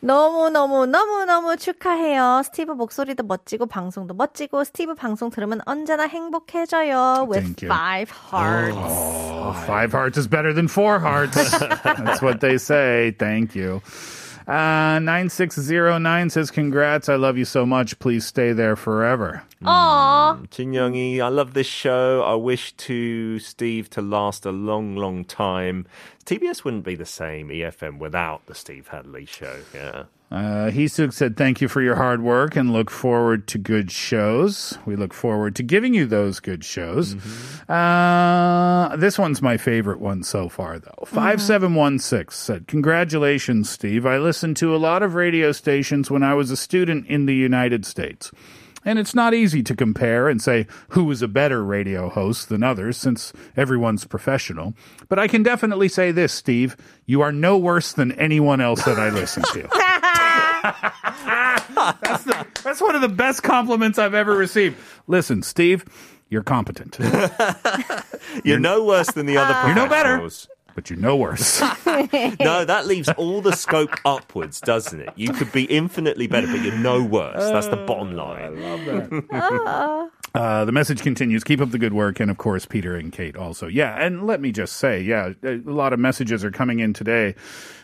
너무 0.00 0.50
너무 0.50 0.86
너무 0.86 1.24
너무 1.24 1.56
축하해요. 1.56 2.42
스티브 2.44 2.72
목소리도 2.72 3.22
멋지고 3.22 3.66
방송도 3.66 4.14
멋지고 4.14 4.64
스티브 4.64 4.94
방송 4.94 5.30
들으면 5.30 5.60
언제나 5.66 6.06
행복해져요. 6.06 7.26
With 7.28 7.42
Thank 7.44 7.62
you. 7.62 7.68
five 7.68 8.10
hearts. 8.10 8.76
Oh, 8.78 9.52
five 9.66 9.92
hearts 9.92 10.18
is 10.18 10.26
better 10.28 10.52
than 10.52 10.68
four 10.68 10.98
hearts. 10.98 11.36
That's 11.84 12.20
what 12.20 12.40
they 12.40 12.58
say. 12.58 13.14
Thank 13.18 13.54
you. 13.54 13.80
Uh, 14.49 14.97
9609 14.97 16.29
says, 16.31 16.49
Congrats. 16.49 17.07
I 17.07 17.15
love 17.15 17.37
you 17.37 17.45
so 17.45 17.67
much. 17.67 17.99
Please 17.99 18.25
stay 18.25 18.51
there 18.51 18.75
forever. 18.75 19.43
Aw. 19.63 20.39
Jin 20.49 20.71
Youngie, 20.71 21.19
I 21.19 21.27
love 21.27 21.53
this 21.53 21.67
show. 21.67 22.23
I 22.23 22.33
wish 22.33 22.71
to 22.73 23.37
Steve 23.37 23.91
to 23.91 24.01
last 24.01 24.47
a 24.47 24.51
long, 24.51 24.95
long 24.95 25.23
time. 25.23 25.85
TBS 26.25 26.63
wouldn't 26.63 26.83
be 26.83 26.95
the 26.95 27.05
same 27.05 27.49
EFM 27.49 27.99
without 27.99 28.45
the 28.47 28.55
Steve 28.55 28.87
Hatherley 28.87 29.25
show. 29.25 29.57
Yeah. 29.71 30.05
Uh, 30.31 30.69
Hisuk 30.69 31.11
said, 31.11 31.35
Thank 31.35 31.59
you 31.59 31.67
for 31.67 31.81
your 31.81 31.95
hard 31.95 32.21
work 32.21 32.55
and 32.55 32.71
look 32.71 32.91
forward 32.91 33.47
to 33.47 33.57
good 33.57 33.89
shows. 33.91 34.77
We 34.85 34.95
look 34.95 35.13
forward 35.13 35.55
to 35.55 35.63
giving 35.63 35.95
you 35.95 36.05
those 36.05 36.39
good 36.39 36.63
shows. 36.63 37.15
Uh, 37.67 38.95
this 38.97 39.17
one's 39.17 39.41
my 39.41 39.57
favorite 39.57 39.99
one 39.99 40.21
so 40.23 40.47
far, 40.47 40.77
though. 40.77 41.05
5716 41.05 42.31
said, 42.31 42.67
Congratulations, 42.67 43.69
Steve. 43.69 44.05
I 44.05 44.19
listened 44.19 44.57
to 44.57 44.75
a 44.75 44.77
lot 44.77 45.01
of 45.01 45.15
radio 45.15 45.51
stations 45.51 46.11
when 46.11 46.21
I 46.21 46.35
was 46.35 46.51
a 46.51 46.57
student 46.57 47.07
in 47.07 47.25
the 47.25 47.35
United 47.35 47.85
States. 47.85 48.31
And 48.85 48.97
it's 48.97 49.13
not 49.13 49.33
easy 49.33 49.61
to 49.63 49.75
compare 49.75 50.29
and 50.29 50.41
say 50.41 50.65
who 50.89 51.09
is 51.11 51.21
a 51.21 51.27
better 51.27 51.63
radio 51.63 52.09
host 52.09 52.49
than 52.49 52.63
others 52.63 52.97
since 52.97 53.33
everyone's 53.57 54.05
professional. 54.05 54.73
But 55.09 55.19
I 55.19 55.27
can 55.27 55.43
definitely 55.43 55.89
say 55.89 56.11
this, 56.11 56.31
Steve. 56.31 56.77
You 57.05 57.21
are 57.21 57.31
no 57.31 57.57
worse 57.57 57.91
than 57.91 58.13
anyone 58.13 58.61
else 58.61 58.83
that 58.85 58.97
I 58.97 59.09
listen 59.09 59.43
to. 59.43 59.67
that's, 60.63 62.23
the, 62.23 62.47
that's 62.63 62.81
one 62.81 62.95
of 62.95 63.01
the 63.01 63.09
best 63.09 63.43
compliments 63.43 63.97
I've 63.99 64.13
ever 64.13 64.35
received. 64.35 64.77
Listen, 65.07 65.41
Steve, 65.43 65.85
you're 66.29 66.43
competent. 66.43 66.97
You're 68.43 68.59
no 68.59 68.83
worse 68.83 69.11
than 69.11 69.25
the 69.25 69.37
other 69.37 69.53
person. 69.53 69.67
You're 69.69 69.75
no 69.75 69.89
better. 69.89 70.17
professionals. 70.19 70.47
but 70.75 70.89
you're 70.89 70.99
no 70.99 71.15
worse. 71.15 71.59
no, 72.39 72.65
that 72.65 72.83
leaves 72.85 73.09
all 73.09 73.41
the 73.41 73.53
scope 73.53 73.95
upwards, 74.05 74.61
doesn't 74.61 75.01
it? 75.01 75.09
You 75.15 75.29
could 75.33 75.51
be 75.51 75.63
infinitely 75.63 76.27
better, 76.27 76.45
but 76.45 76.61
you're 76.61 76.77
no 76.77 77.03
worse. 77.03 77.49
That's 77.51 77.67
the 77.67 77.77
bottom 77.77 78.15
line. 78.15 78.41
I 78.41 78.49
love 78.49 78.85
that. 78.85 80.09
Uh, 80.35 80.63
the 80.65 80.71
message 80.71 81.01
continues. 81.01 81.43
Keep 81.43 81.59
up 81.59 81.71
the 81.71 81.79
good 81.79 81.93
work, 81.93 82.19
and 82.19 82.29
of 82.29 82.37
course, 82.37 82.65
Peter 82.65 82.95
and 82.95 83.11
Kate 83.11 83.35
also. 83.35 83.65
Yeah, 83.65 83.95
and 83.95 84.27
let 84.27 84.39
me 84.39 84.51
just 84.51 84.75
say, 84.75 85.01
yeah, 85.01 85.33
a 85.43 85.57
lot 85.65 85.91
of 85.91 85.99
messages 85.99 86.43
are 86.43 86.51
coming 86.51 86.79
in 86.79 86.93
today 86.93 87.33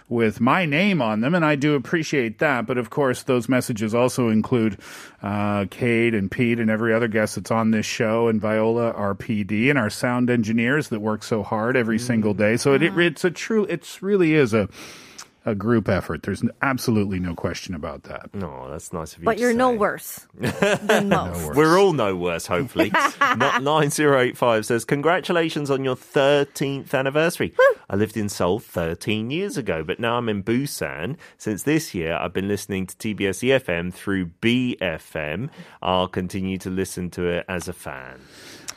with 0.07 0.39
my 0.39 0.65
name 0.65 1.01
on 1.01 1.21
them, 1.21 1.33
and 1.33 1.43
I 1.43 1.55
do 1.55 1.73
appreciate 1.73 2.39
that. 2.39 2.67
But 2.67 2.77
of 2.77 2.89
course, 2.89 3.23
those 3.23 3.49
messages 3.49 3.95
also 3.95 4.29
include 4.29 4.77
uh, 5.23 5.65
Kate 5.69 6.13
and 6.13 6.29
Pete 6.29 6.59
and 6.59 6.69
every 6.69 6.93
other 6.93 7.07
guest 7.07 7.35
that's 7.35 7.51
on 7.51 7.71
this 7.71 7.85
show, 7.85 8.27
and 8.27 8.39
Viola, 8.39 8.91
our 8.91 9.15
PD, 9.15 9.69
and 9.69 9.79
our 9.79 9.89
sound 9.89 10.29
engineers 10.29 10.89
that 10.89 10.99
work 10.99 11.23
so 11.23 11.41
hard 11.41 11.75
every 11.75 11.99
single 11.99 12.33
day. 12.33 12.57
So 12.57 12.73
it, 12.73 12.83
it, 12.83 12.97
it's 12.97 13.23
a 13.23 13.31
true, 13.31 13.65
it's 13.65 14.03
really 14.03 14.35
is 14.35 14.53
a 14.53 14.69
a 15.45 15.53
group 15.53 15.87
effort. 15.87 16.23
There's 16.23 16.43
absolutely 16.61 17.19
no 17.19 17.35
question 17.35 17.75
about 17.75 18.03
that. 18.03 18.33
No, 18.33 18.67
that's 18.69 18.91
nice 18.91 19.13
of 19.13 19.19
you. 19.19 19.25
But 19.25 19.35
to 19.35 19.41
you're 19.41 19.51
say. 19.51 19.57
no 19.57 19.71
worse 19.71 20.27
than 20.33 21.09
most. 21.09 21.55
We're 21.55 21.79
all 21.79 21.93
no 21.93 22.15
worse, 22.15 22.47
hopefully. 22.47 22.89
Not 23.21 23.61
9085 23.61 24.65
says, 24.65 24.85
Congratulations 24.85 25.69
on 25.69 25.83
your 25.83 25.95
13th 25.95 26.93
anniversary. 26.93 27.53
I 27.89 27.95
lived 27.95 28.17
in 28.17 28.27
Seoul 28.27 28.59
13 28.59 29.29
years 29.29 29.57
ago, 29.57 29.83
but 29.83 29.99
now 29.99 30.17
I'm 30.17 30.29
in 30.29 30.43
Busan. 30.43 31.17
Since 31.37 31.63
this 31.63 31.93
year, 31.93 32.15
I've 32.15 32.33
been 32.33 32.47
listening 32.47 32.87
to 32.87 32.95
TBS 32.95 33.59
EFM 33.59 33.93
through 33.93 34.31
BFM. 34.41 35.49
I'll 35.81 36.07
continue 36.07 36.57
to 36.59 36.69
listen 36.69 37.11
to 37.11 37.27
it 37.27 37.45
as 37.47 37.67
a 37.67 37.73
fan. 37.73 38.19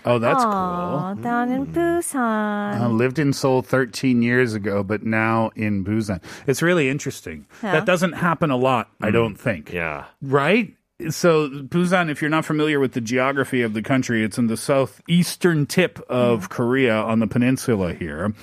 Oh, 0.09 0.19
that's 0.19 0.43
Aw, 0.43 1.13
cool. 1.15 1.23
down 1.23 1.51
in 1.51 1.67
mm. 1.67 1.73
Busan. 1.75 2.81
I 2.81 2.87
lived 2.87 3.19
in 3.19 3.33
Seoul 3.33 3.63
13 3.63 4.23
years 4.23 4.55
ago, 4.55 4.83
but 4.83 5.03
now 5.05 5.51
in 5.55 5.85
Busan. 5.85 6.23
It's 6.47 6.63
really 6.63 6.89
interesting. 6.89 7.47
Yeah. 7.63 7.73
That 7.73 7.85
doesn't 7.85 8.13
happen 8.13 8.51
a 8.51 8.57
lot, 8.57 8.91
I 9.03 9.11
mm. 9.11 9.13
don't 9.13 9.37
think. 9.37 9.73
Yeah. 9.73 10.07
Right? 10.23 10.75
So, 11.11 11.49
Busan, 11.49 12.11
if 12.11 12.21
you're 12.21 12.29
not 12.29 12.45
familiar 12.45 12.81
with 12.81 12.93
the 12.93 13.01
geography 13.01 13.63
of 13.63 13.73
the 13.73 13.83
country, 13.83 14.25
it's 14.25 14.37
in 14.37 14.49
the 14.49 14.57
southeastern 14.57 15.65
tip 15.65 16.01
of 16.09 16.49
Korea 16.49 16.97
on 16.97 17.21
the 17.21 17.29
peninsula 17.29 17.95
here. 17.95 18.35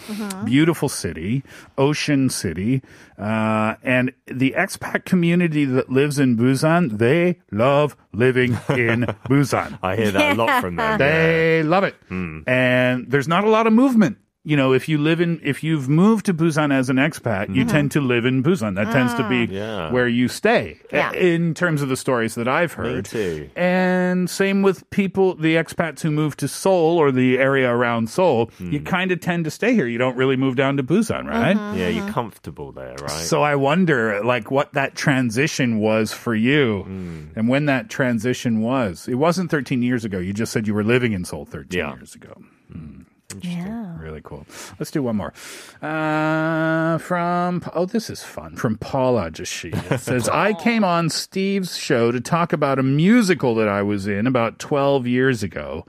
Beautiful 0.46 0.88
city, 0.88 1.44
ocean 1.78 2.30
city. 2.30 2.82
Uh, 3.20 3.76
and 3.84 4.14
the 4.28 4.54
expat 4.58 5.04
community 5.04 5.66
that 5.66 5.90
lives 5.90 6.18
in 6.18 6.38
Busan, 6.38 6.98
they 6.98 7.42
love 7.52 7.98
living 8.14 8.54
in 8.70 9.02
Busan. 9.28 9.78
I 9.84 9.98
hear 9.98 10.12
that 10.12 10.32
a 10.32 10.36
lot 10.36 10.62
from 10.62 10.78
them. 10.78 10.98
They 10.98 11.62
love 11.62 11.84
it. 11.84 11.96
And 12.10 13.12
there's 13.12 13.28
not 13.28 13.44
a 13.44 13.50
lot 13.50 13.68
of 13.68 13.74
movement. 13.74 14.18
You 14.46 14.56
know, 14.56 14.74
if 14.74 14.88
you 14.88 15.00
live 15.00 15.22
in, 15.22 15.42
if 15.44 15.64
you've 15.64 15.90
moved 15.90 16.28
to 16.28 16.34
Busan 16.34 16.72
as 16.72 16.90
an 16.92 16.98
expat, 16.98 17.50
you 17.50 17.64
mm-hmm. 17.64 17.70
tend 17.70 17.92
to 17.94 18.02
live 18.02 18.26
in 18.26 18.44
Busan. 18.44 18.76
That 18.76 18.92
tends 18.92 19.16
to 19.16 19.28
be 19.28 19.48
ah. 19.50 19.52
Yeah. 19.52 19.92
where 19.92 20.08
you 20.08 20.28
stay. 20.28 20.80
Yeah. 20.94 21.12
In 21.14 21.56
terms 21.56 21.82
of 21.82 21.90
the 21.90 21.98
stories 21.98 22.36
that 22.36 22.48
I've 22.48 22.78
Me 22.78 22.84
heard. 22.84 23.06
too. 23.06 23.50
And 23.56 24.30
same 24.30 24.62
with 24.62 24.88
people, 24.92 25.34
the 25.34 25.56
expats 25.56 26.02
who 26.02 26.12
move 26.12 26.38
to 26.38 26.48
Seoul 26.48 27.00
or 27.00 27.12
the 27.12 27.40
area 27.40 27.72
around 27.72 28.10
Seoul, 28.10 28.52
you 28.60 28.80
hmm. 28.80 28.86
kind 28.86 29.12
of 29.12 29.20
tend 29.20 29.46
to 29.46 29.52
stay 29.52 29.74
here. 29.74 29.88
You 29.88 29.98
don't 29.98 30.16
really 30.16 30.38
move 30.38 30.56
down 30.56 30.78
to 30.78 30.84
Busan, 30.84 31.28
right? 31.28 31.58
Mm-hmm. 31.58 31.80
Yeah, 31.80 31.90
you're 31.90 32.10
comfortable 32.10 32.72
there, 32.72 32.96
right? 33.02 33.10
So 33.10 33.42
I 33.42 33.56
wonder, 33.56 34.24
like, 34.24 34.52
what 34.52 34.74
that 34.74 34.94
transition 34.94 35.80
was 35.80 36.14
for 36.14 36.36
you, 36.36 36.84
hmm. 36.84 37.24
and 37.36 37.50
when 37.50 37.66
that 37.66 37.90
transition 37.90 38.62
was. 38.62 39.08
It 39.08 39.16
wasn't 39.16 39.50
13 39.50 39.82
years 39.82 40.06
ago. 40.06 40.20
You 40.20 40.34
just 40.34 40.52
said 40.52 40.68
you 40.68 40.76
were 40.76 40.84
living 40.84 41.14
in 41.14 41.26
Seoul 41.26 41.46
13 41.46 41.80
Yeah. 41.80 41.96
years 41.96 42.14
ago. 42.14 42.42
Hmm. 42.72 43.02
Yeah. 43.42 43.98
Really 44.00 44.22
cool. 44.24 44.46
Let's 44.80 44.92
do 44.92 45.02
one 45.04 45.16
more. 45.16 45.34
Uh, 45.82 46.98
from 47.00 47.64
oh, 47.74 47.86
this 47.86 48.10
is 48.10 48.24
fun. 48.24 48.56
From 48.56 48.78
Paula 48.78 49.32
Jashi. 49.32 49.74
It 49.92 50.00
says 50.02 50.30
I 50.30 50.54
came 50.54 50.84
on 50.84 51.10
Steve's 51.10 51.78
show 51.78 52.12
to 52.12 52.22
talk 52.22 52.54
about 52.54 52.80
a 52.80 52.84
musical 52.84 53.56
that 53.56 53.68
I 53.68 53.82
was 53.82 54.08
in 54.08 54.28
about 54.28 54.60
12 54.60 55.08
years 55.08 55.44
ago. 55.44 55.86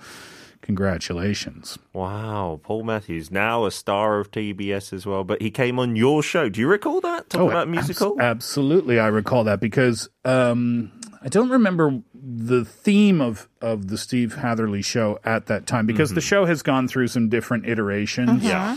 Congratulations. 0.67 1.79
Wow, 1.93 2.59
Paul 2.61 2.83
Matthews, 2.83 3.31
now 3.31 3.67
a 3.67 3.71
star 3.71 4.19
of 4.19 4.33
TBS 4.33 4.93
as 4.93 5.07
well, 5.07 5.23
but 5.23 5.41
he 5.41 5.49
came 5.49 5.79
on 5.79 5.95
your 5.95 6.25
show. 6.25 6.49
Do 6.49 6.61
you 6.61 6.67
recall 6.67 7.01
that? 7.03 7.31
Talk 7.31 7.51
about 7.53 7.69
musical? 7.69 8.17
Oh, 8.19 8.21
abs- 8.21 8.25
absolutely, 8.25 8.99
I 8.99 9.07
recall 9.07 9.45
that 9.45 9.61
because 9.61 10.09
um, 10.25 10.91
I 11.23 11.29
don't 11.29 11.51
remember 11.51 12.03
the 12.13 12.65
theme 12.65 13.21
of, 13.21 13.49
of 13.61 13.87
the 13.87 13.97
Steve 13.97 14.35
Hatherley 14.35 14.83
show 14.83 15.21
at 15.25 15.47
that 15.47 15.69
time 15.69 15.87
because 15.87 16.15
the 16.15 16.21
show 16.21 16.47
has 16.47 16.63
gone 16.63 16.89
through 16.89 17.07
some 17.07 17.29
different 17.29 17.69
iterations. 17.69 18.43
Yeah. 18.43 18.77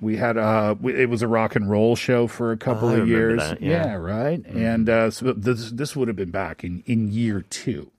We 0.00 0.16
had 0.16 0.36
uh, 0.36 0.76
it 0.84 1.10
was 1.10 1.22
a 1.22 1.28
rock 1.28 1.56
and 1.56 1.68
roll 1.68 1.96
show 1.96 2.28
for 2.28 2.52
a 2.52 2.56
couple 2.56 2.90
I 2.90 2.98
of 2.98 3.08
years. 3.08 3.40
that, 3.40 3.60
yeah. 3.60 3.94
right. 3.94 4.44
And 4.46 4.88
uh, 4.88 5.10
so 5.10 5.32
this 5.32 5.72
this 5.72 5.96
would 5.96 6.06
have 6.06 6.16
been 6.16 6.30
back 6.30 6.62
in 6.62 6.84
in 6.86 7.10
year 7.10 7.40
two. 7.40 7.90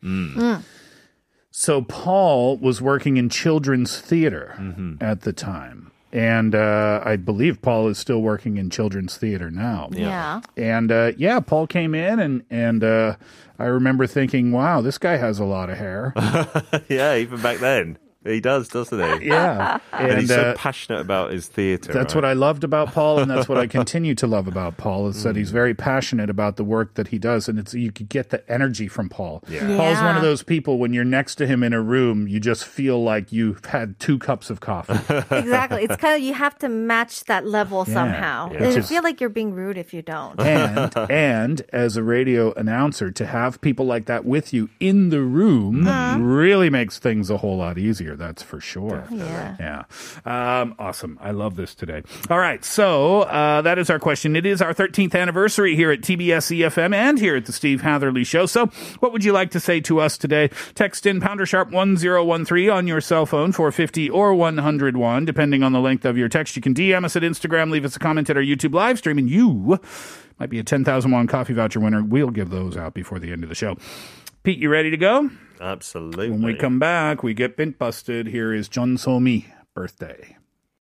So 1.52 1.82
Paul 1.82 2.58
was 2.58 2.82
working 2.82 3.18
in 3.18 3.30
children's 3.30 4.00
theater 4.00 4.56
Mm-hmm. 4.60 4.96
at 5.02 5.22
the 5.22 5.34
time. 5.34 5.92
And 6.14 6.56
uh, 6.56 7.02
I 7.04 7.18
believe 7.18 7.62
Paul 7.62 7.90
is 7.90 7.98
still 7.98 8.22
working 8.22 8.58
in 8.58 8.70
children's 8.70 9.18
theater 9.18 9.52
now. 9.52 9.90
Yeah. 9.92 10.40
And 10.56 10.90
uh, 10.92 11.12
yeah, 11.18 11.42
Paul 11.42 11.68
came 11.68 11.94
in 11.94 12.20
and 12.20 12.44
and 12.50 12.84
uh, 12.84 13.16
I 13.60 13.66
remember 13.66 14.08
thinking, 14.08 14.52
wow, 14.54 14.80
this 14.82 14.98
guy 14.98 15.18
has 15.18 15.38
a 15.40 15.44
lot 15.46 15.70
of 15.70 15.78
hair. 15.78 16.14
yeah, 16.90 17.16
even 17.18 17.42
back 17.42 17.58
then. 17.60 17.98
He 18.28 18.40
does, 18.42 18.68
doesn't 18.68 19.22
he? 19.22 19.28
Yeah. 19.38 19.80
And, 19.94 20.20
he's 20.20 20.30
And, 20.30 20.40
so 20.42 20.50
uh, 20.52 20.56
passionate 20.56 21.00
about 21.02 21.32
his 21.32 21.48
theatre. 21.48 21.92
That's 21.92 22.14
what 22.14 22.24
I 22.24 22.34
loved 22.34 22.64
about 22.64 22.94
Paul, 22.94 23.20
and 23.20 23.30
that's 23.32 23.50
what 23.50 23.58
I 23.58 23.66
continue 23.80 24.14
to 24.16 24.28
love 24.28 24.48
about 24.48 24.78
Paul. 24.78 25.08
Is 25.08 25.24
that 25.24 25.34
Mm. 25.36 25.40
he's 25.40 25.52
very 25.52 25.74
passionate 25.74 26.30
about 26.30 26.56
the 26.58 26.64
work 26.64 26.94
that 26.96 27.08
he 27.08 27.18
does, 27.18 27.48
and 27.50 27.58
it's 27.58 27.74
you 27.74 27.92
could 27.92 28.10
get 28.10 28.30
the 28.30 28.48
energy 28.52 28.88
from 28.88 29.10
Paul. 29.10 29.44
Yeah. 29.50 29.66
Paul's 29.76 29.98
one 30.02 30.16
of 30.16 30.22
those 30.22 30.44
people 30.44 30.78
when 30.78 30.94
you're 30.94 31.04
next 31.04 31.36
to 31.36 31.48
him 31.48 31.64
in 31.64 31.74
a 31.74 31.82
room, 31.82 32.28
you 32.28 32.40
just 32.40 32.66
feel 32.66 33.04
like 33.04 33.32
you've 33.32 33.64
had 33.66 34.00
two 34.00 34.20
cups 34.20 34.50
of 34.52 34.60
coffee. 34.60 34.94
Exactly. 35.36 35.84
It's 35.84 35.96
kind 35.96 36.16
of 36.16 36.22
you 36.22 36.34
have 36.36 36.58
to 36.60 36.70
match 36.70 37.24
that 37.26 37.46
level 37.48 37.84
Yeah. 37.88 37.94
somehow. 37.94 38.52
Yeah. 38.52 38.64
And 38.64 38.78
It's 38.78 38.90
feel 38.90 39.04
like 39.04 39.20
you're 39.20 39.30
being 39.30 39.54
rude 39.54 39.78
if 39.78 39.94
you 39.94 40.02
don't. 40.02 40.40
and 40.40 40.94
and 41.10 41.62
as 41.74 41.98
a 41.98 42.04
radio 42.04 42.54
announcer, 42.54 43.10
to 43.12 43.26
have 43.26 43.60
people 43.62 43.86
like 43.86 44.06
that 44.06 44.26
with 44.26 44.54
you 44.54 44.70
in 44.80 45.10
the 45.10 45.22
room 45.22 45.88
Uh-huh. 45.88 46.20
really 46.20 46.70
makes 46.70 47.00
things 47.00 47.30
a 47.30 47.38
whole 47.38 47.58
lot 47.58 47.78
easier. 47.78 48.16
That's 48.18 48.44
for 48.44 48.60
sure. 48.60 49.08
Yeah. 49.12 49.56
Yeah. 50.26 50.62
Um, 50.62 50.76
awesome. 50.80 51.18
I 51.22 51.32
love 51.32 51.56
this 51.56 51.76
today. 51.76 52.04
All 52.30 52.40
right. 52.40 52.64
So 52.66 53.22
uh, 53.24 53.62
that 53.62 53.78
is 53.78 53.90
our 53.90 54.00
question. 54.00 54.36
It 54.36 54.46
is 54.46 54.62
our 54.62 54.74
13th 54.74 55.16
anniversary 55.16 55.76
here 55.76 55.92
at 55.92 56.02
TBS 56.02 56.58
EFM 56.58 56.94
and 56.94 57.20
here 57.20 57.36
at 57.36 57.46
the 57.46 57.54
Steve 57.54 57.82
Hatherley 57.82 58.24
Show. 58.24 58.46
So 58.46 58.68
what 59.00 59.12
would 59.14 59.24
you 59.24 59.32
like 59.32 59.52
to 59.52 59.60
say 59.60 59.80
to 59.82 60.00
us 60.00 60.18
today? 60.18 60.50
Text 60.76 61.06
in 61.06 61.22
pounder 61.22 61.46
sharp 61.46 61.72
1013 61.72 62.70
on 62.70 62.88
your 62.88 63.02
cell 63.02 63.26
phone 63.26 63.52
for 63.52 63.72
50 63.72 64.10
or 64.10 64.34
101, 64.34 65.26
depending 65.26 65.64
on 65.64 65.72
the 65.74 65.80
length 65.80 66.06
of 66.06 66.18
your 66.18 66.30
text. 66.30 66.56
You 66.56 66.62
can 66.62 66.74
DM 66.74 67.06
us 67.06 67.16
at 67.16 67.24
Instagram, 67.24 67.72
leave 67.72 67.86
us 67.86 67.96
a 67.96 68.00
comment 68.00 68.30
at 68.30 68.38
our 68.38 68.44
YouTube 68.44 68.74
live 68.74 68.98
stream, 68.98 69.18
and 69.18 69.30
you 69.30 69.80
might 70.40 70.50
be 70.50 70.60
a 70.60 70.64
10,000 70.64 71.12
won 71.12 71.28
coffee 71.28 71.54
voucher 71.54 71.80
winner. 71.80 72.04
We'll 72.04 72.30
give 72.30 72.50
those 72.50 72.78
out 72.78 72.94
before 72.94 73.20
the 73.20 73.32
end 73.32 73.44
of 73.44 73.50
the 73.50 73.56
show. 73.56 73.78
Pete, 74.44 74.60
you 74.60 74.70
ready 74.70 74.90
to 74.92 74.98
go? 74.98 75.30
Absolutely. 75.60 76.30
When 76.30 76.42
we 76.42 76.54
come 76.56 76.80
back, 76.80 77.24
we 77.24 77.34
get 77.34 77.58
bint 77.58 77.78
busted. 77.78 78.28
Here 78.28 78.54
is 78.54 78.70
John 78.70 78.96
Somi 78.98 79.46
birthday. 79.74 80.38